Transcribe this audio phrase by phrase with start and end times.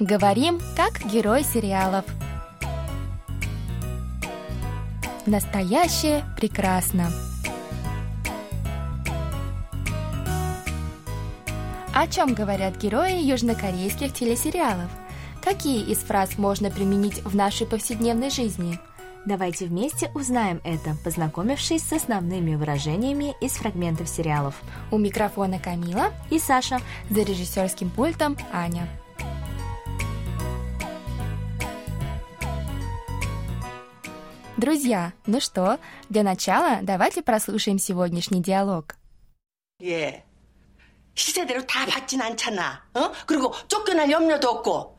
[0.00, 2.06] Говорим, как герой сериалов.
[5.26, 7.10] Настоящее прекрасно.
[11.94, 14.88] О чем говорят герои южнокорейских телесериалов?
[15.44, 18.80] Какие из фраз можно применить в нашей повседневной жизни?
[19.26, 24.54] Давайте вместе узнаем это, познакомившись с основными выражениями из фрагментов сериалов.
[24.90, 26.80] У микрофона Камила и Саша.
[27.10, 28.88] За режиссерским пультом Аня.
[34.59, 38.95] Друзья, ну что, для начала давайте прослушаем сегодняшний диалог.
[39.83, 40.23] 예.
[41.13, 42.83] 시세대로 다 받진 않잖아.
[42.93, 43.11] 어?
[43.25, 44.97] 그리고 쫓겨날 염려도 없고.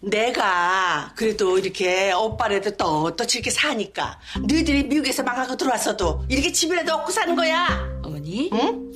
[0.00, 7.34] 내가 그래도 이렇게 오빠라도 떳떳이 이렇게 사니까 너희들이 미국에서 망하고 들어왔어도 이렇게 집이라도 얻고 사는
[7.34, 7.66] 거야.
[8.04, 8.48] 어머니?
[8.52, 8.92] 응?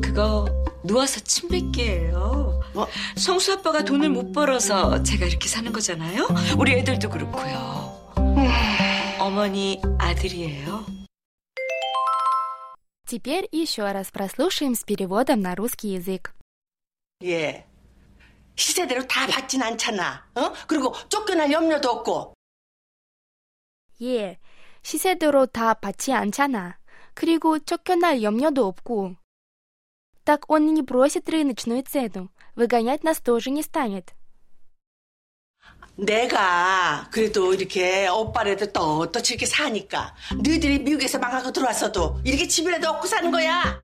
[0.00, 0.46] 그거
[0.84, 2.60] 누워서 침 뱉기예요.
[2.74, 2.86] 뭐?
[3.16, 6.28] 성수 아빠가 돈을 못 벌어서 제가 이렇게 사는 거잖아요.
[6.56, 7.89] 우리 애들도 그렇고요.
[9.20, 10.84] 어머니 아들이에요.
[13.06, 16.34] Теперь еще раз прослушаем с переводом на русский язык.
[17.22, 17.66] 예.
[18.56, 20.26] 시세대로 다 받진 않잖아.
[20.34, 20.52] 어?
[20.66, 22.34] 그리고 쫓겨날 염려도 없고.
[24.02, 24.38] 예,
[24.82, 26.78] 시세대로 다 받지 않잖아.
[27.14, 29.16] 그리고 쫓겨날 염려도 없고.
[30.24, 32.30] Так он не бросит рыночную цену.
[32.56, 34.14] Выгонять нас тоже не станет.
[36.00, 43.30] 내가 그래도 이렇게 오빠라도 떳떳이 이렇게 사니까 너희들이 미국에서 망하고 들어왔어도 이렇게 집이라도 얻고 사는
[43.30, 43.80] 거야.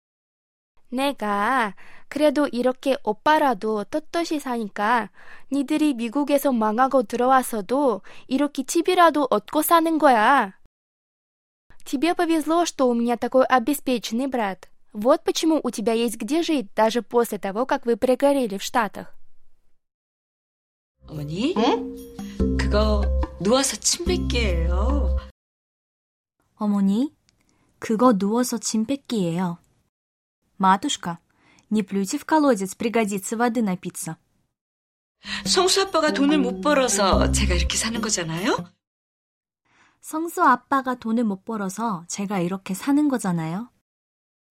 [0.90, 1.74] 내가
[2.08, 5.08] 그래도 이렇게 오빠라도 떳떳이 사니까
[5.50, 10.52] 니들이 미국에서 망하고 들어왔어도 이렇게 집이라도 얻고 사는 거야.
[11.84, 14.68] Тебе повезло, что у меня такой обеспеченный брат.
[14.92, 19.12] Вот почему у тебя есть где жить даже после того, как вы перегорели в Штатах.
[21.08, 21.54] 어머니?
[21.56, 21.95] 응?
[22.76, 23.02] 그거
[23.40, 25.16] 누워서 침 뱉기예요.
[26.56, 27.14] 어머니,
[27.78, 29.58] 그거 누워서 침 뺏기예요.
[30.58, 31.18] Матушка,
[31.70, 34.16] не плюйте в колодец, пригодится воды напиться.
[35.44, 38.56] 성수 아빠가 돈을 못 벌어서 제가 이렇게 사는 거잖아요.
[40.00, 43.70] 성수 아빠가 돈을 못 벌어서 제가 이렇게 사는 거잖아요.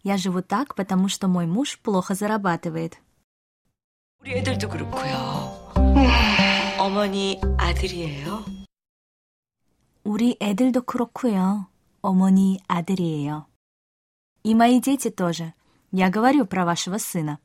[0.04, 3.00] Я живу так, потому что мой муж плохо зарабатывает.
[4.20, 6.35] 우리 애들도 그렇고요.
[6.86, 8.46] 어머니 아들이에요.
[10.04, 11.68] 우리 애들도 그렇고요.
[12.02, 13.46] 어머니 아들이에요.
[14.44, 15.54] И мои дети тоже.
[15.92, 17.40] Я говорю про вашего сына.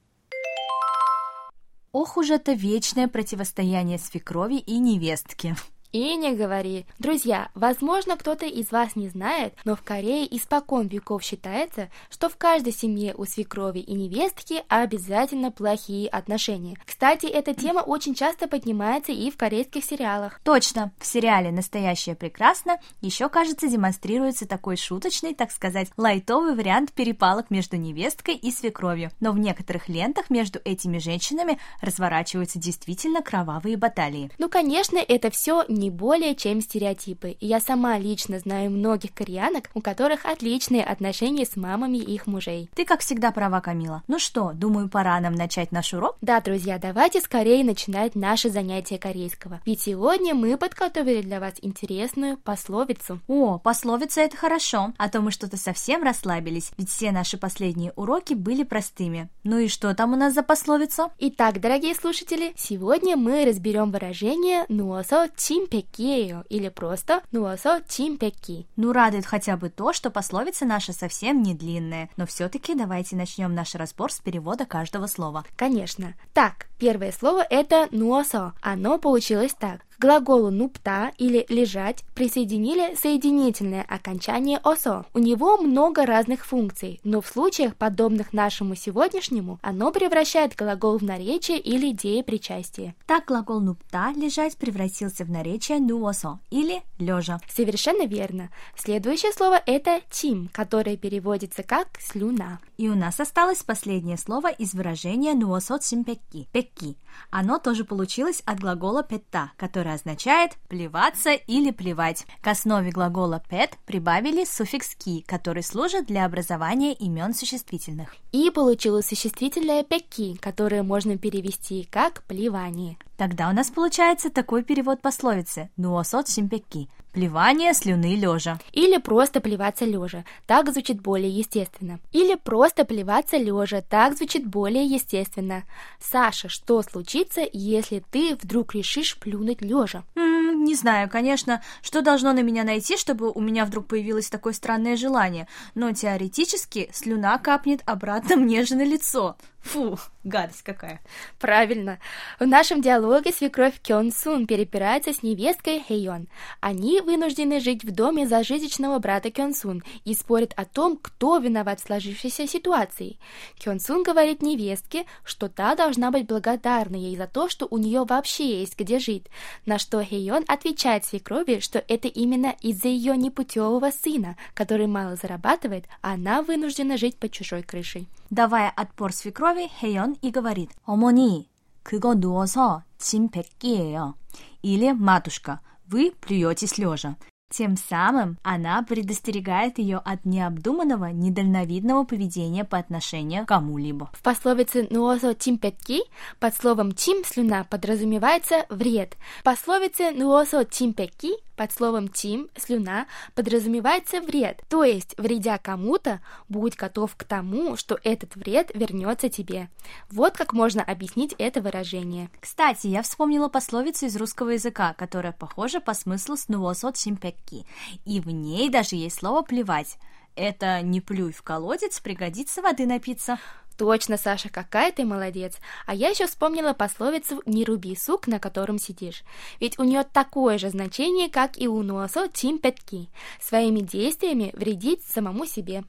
[1.93, 5.56] Ох уж это вечное противостояние свекрови и невестки.
[5.91, 6.85] И не говори.
[7.00, 12.38] Друзья, возможно, кто-то из вас не знает, но в Корее испокон веков считается, что в
[12.38, 16.78] каждой семье у свекрови и невестки обязательно плохие отношения.
[16.85, 20.40] Кстати, эта тема очень часто поднимается и в корейских сериалах.
[20.44, 27.52] Точно, в сериале «Настоящее прекрасно» еще, кажется, демонстрируется такой шуточный, так сказать, лайтовый вариант перепалок
[27.52, 29.12] между невесткой и свекровью.
[29.19, 34.31] Но в некоторых лентах между этими женщинами разворачиваются действительно кровавые баталии.
[34.38, 37.31] Ну, конечно, это все не более чем стереотипы.
[37.40, 42.69] И я сама лично знаю многих кореянок, у которых отличные отношения с мамами их мужей.
[42.75, 44.03] Ты, как всегда, права, Камила.
[44.08, 46.18] Ну что, думаю, пора нам начать наш урок?
[46.22, 49.62] Да, друзья, давайте скорее начинать наше занятие корейского.
[49.66, 53.20] Ведь сегодня мы подготовили для вас интересную пословицу.
[53.28, 58.34] О, пословица это хорошо, а то мы что-то совсем расслабились, ведь все наши последние уроки
[58.34, 59.30] были простыми.
[59.44, 61.09] Ну и что там у нас за пословица?
[61.20, 68.68] Итак, дорогие слушатели, сегодня мы разберем выражение «нуосо чим 요» или просто «нуосо чим пекки».
[68.76, 73.54] Ну, радует хотя бы то, что пословица наша совсем не длинная, но все-таки давайте начнем
[73.54, 75.46] наш разбор с перевода каждого слова.
[75.56, 76.14] Конечно.
[76.34, 78.54] Так, первое слово это «нуосо».
[78.62, 79.82] Оно получилось так.
[80.01, 85.06] Глаголу «нупта» или «лежать» присоединили соединительное окончание «осо».
[85.13, 91.03] У него много разных функций, но в случаях, подобных нашему сегодняшнему, оно превращает глагол в
[91.03, 92.96] наречие или деепричастие.
[93.05, 97.40] Так глагол «нупта» «лежать» превратился в наречие «нуосо» или «лежа».
[97.47, 98.49] Совершенно верно.
[98.76, 102.58] Следующее слово это «тим», которое переводится как «слюна».
[102.81, 106.97] И у нас осталось последнее слово из выражения «нуосо цимпекки»– «пекки».
[107.29, 112.25] Оно тоже получилось от глагола «петта», который означает «плеваться» или «плевать».
[112.41, 118.16] К основе глагола «пет» прибавили суффикс «ки», который служит для образования имен существительных.
[118.31, 122.97] И получилось существительное «пекки», которое можно перевести как «плевание».
[123.16, 128.58] Тогда у нас получается такой перевод пословицы «нуосот симпекки»– Плевание слюны лежа.
[128.72, 130.23] Или просто плеваться лежа.
[130.47, 131.99] Так звучит более естественно.
[132.13, 133.81] Или просто плеваться лежа.
[133.81, 135.63] Так звучит более естественно.
[135.99, 140.03] Саша, что случится, если ты вдруг решишь плюнуть лежа?
[140.16, 144.96] Не знаю, конечно, что должно на меня найти, чтобы у меня вдруг появилось такое странное
[144.96, 149.35] желание, но теоретически слюна капнет обратно мне же на лицо.
[149.63, 151.02] Фу, гадость какая.
[151.40, 151.99] Правильно.
[152.40, 156.28] В нашем диалоге свекровь Кён Сун перепирается с невесткой Хэйон.
[156.59, 161.79] Они вынуждены жить в доме зажиточного брата Кён Сун и спорят о том, кто виноват
[161.79, 163.19] в сложившейся ситуации.
[163.59, 168.03] Кён Сун говорит невестке, что та должна быть благодарна ей за то, что у нее
[168.03, 169.28] вообще есть где жить,
[169.66, 175.85] на что Хэйон отвечает свекрови, что это именно из-за ее непутевого сына, который мало зарабатывает,
[176.02, 178.07] а она вынуждена жить под чужой крышей.
[178.30, 181.48] Давая отпор свекрови, Хэйон и говорит «Омони,
[181.83, 184.15] 그거 누워서 짐 뱉기예요».
[184.63, 187.16] Или «Матушка, вы плюетесь лежа».
[187.48, 194.10] Тем самым она предостерегает ее от необдуманного, недальновидного поведения по отношению к кому-либо.
[194.15, 196.01] В пословице «нуосо тимпетки»
[196.41, 199.16] под словом «тим» слюна подразумевается вред.
[199.39, 204.62] В пословице «нуосо тимпеки» под словом «тим» слюна подразумевается вред.
[204.70, 209.70] То есть, вредя кому-то, будь готов к тому, что этот вред вернется тебе.
[210.09, 212.30] Вот как можно объяснить это выражение.
[212.40, 217.66] Кстати, я вспомнила пословицу из русского языка, которая похожа по смыслу с «нуосо тимпеки».
[218.06, 219.98] И в ней даже есть слово «плевать».
[220.36, 223.38] Это «не плюй в колодец, пригодится воды напиться».
[223.81, 225.55] Точно, Саша, какая ты молодец.
[225.87, 229.23] А я еще вспомнила пословицу «не руби сук, на котором сидишь».
[229.59, 233.09] Ведь у нее такое же значение, как и у нуосо тим пятки.
[233.41, 235.83] Своими действиями вредить самому себе.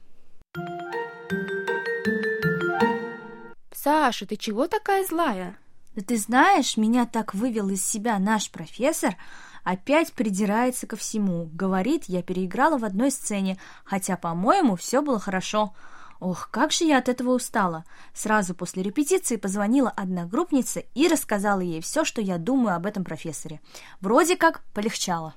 [3.71, 5.55] Саша, ты чего такая злая?
[5.95, 9.17] Да ты знаешь, меня так вывел из себя наш профессор,
[9.63, 11.47] опять придирается ко всему.
[11.53, 15.75] Говорит, я переиграла в одной сцене, хотя, по-моему, все было хорошо.
[16.19, 17.85] Ох, как же я от этого устала.
[18.13, 23.59] Сразу после репетиции позвонила одногруппница и рассказала ей все, что я думаю об этом профессоре.
[24.01, 25.33] Вроде как полегчало.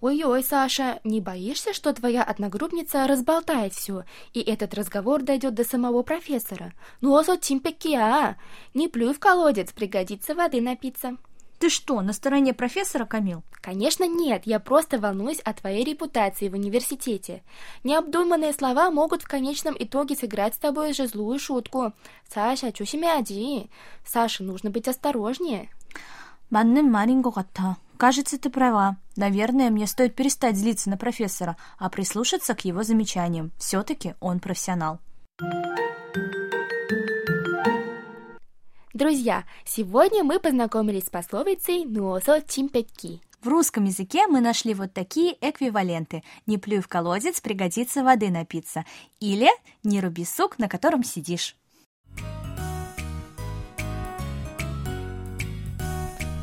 [0.00, 6.02] Ой-ой, Саша, не боишься, что твоя одногруппница разболтает все, и этот разговор дойдет до самого
[6.02, 6.72] профессора?
[7.02, 8.38] Ну, а тимпекия,
[8.72, 11.18] не плюй в колодец, пригодится воды напиться.
[11.59, 13.43] Ты что, на стороне профессора, Камил?
[13.61, 17.43] Конечно, нет, я просто волнуюсь о твоей репутации в университете.
[17.83, 21.93] Необдуманные слова могут в конечном итоге сыграть с тобой же злую шутку.
[22.31, 23.69] Саша, 조심해야지.
[24.05, 25.69] Саша, нужно быть осторожнее.
[26.51, 27.77] 맞는 말인 것 같아.
[27.97, 28.97] Кажется, ты права.
[29.15, 33.51] Наверное, мне стоит перестать злиться на профессора, а прислушаться к его замечаниям.
[33.57, 34.99] Все-таки он профессионал.
[39.00, 43.22] Друзья, сегодня мы познакомились с пословицей «нуосо чимпекки».
[43.42, 46.22] В русском языке мы нашли вот такие эквиваленты.
[46.44, 48.84] «Не плюй в колодец, пригодится воды напиться»
[49.18, 49.48] или
[49.82, 51.56] «Не руби сук, на котором сидишь».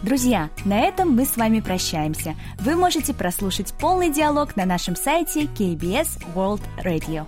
[0.02, 2.34] Друзья, на этом мы с вами прощаемся.
[2.58, 7.28] Вы можете прослушать полный диалог на нашем сайте KBS World Radio.